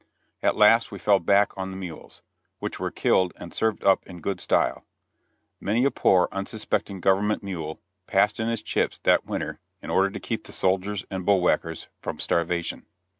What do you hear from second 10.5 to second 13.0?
soldiers and bull whackers from starvation.